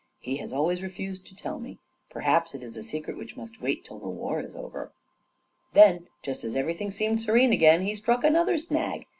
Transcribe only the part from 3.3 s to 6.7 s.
must wait till the war is overt Then, just as